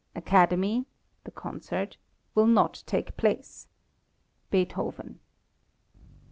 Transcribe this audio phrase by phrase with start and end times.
[0.15, 0.87] Academy
[1.25, 1.97] (the concert)
[2.33, 3.67] will not take place.
[4.49, 5.19] BEETHOVEN.